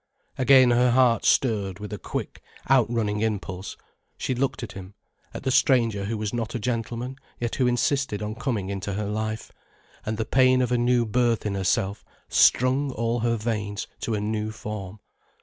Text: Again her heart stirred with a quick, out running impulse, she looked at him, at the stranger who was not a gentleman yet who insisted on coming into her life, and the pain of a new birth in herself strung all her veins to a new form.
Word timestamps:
Again 0.35 0.71
her 0.71 0.89
heart 0.89 1.25
stirred 1.25 1.77
with 1.77 1.93
a 1.93 1.99
quick, 1.99 2.41
out 2.67 2.89
running 2.91 3.19
impulse, 3.19 3.77
she 4.17 4.33
looked 4.33 4.63
at 4.63 4.71
him, 4.71 4.95
at 5.31 5.43
the 5.43 5.51
stranger 5.51 6.05
who 6.05 6.17
was 6.17 6.33
not 6.33 6.55
a 6.55 6.59
gentleman 6.59 7.17
yet 7.39 7.53
who 7.57 7.67
insisted 7.67 8.19
on 8.19 8.33
coming 8.33 8.71
into 8.71 8.93
her 8.93 9.05
life, 9.05 9.51
and 10.03 10.17
the 10.17 10.25
pain 10.25 10.63
of 10.63 10.71
a 10.71 10.75
new 10.79 11.05
birth 11.05 11.45
in 11.45 11.53
herself 11.53 12.03
strung 12.29 12.91
all 12.91 13.19
her 13.19 13.37
veins 13.37 13.85
to 13.99 14.15
a 14.15 14.19
new 14.19 14.49
form. 14.49 14.99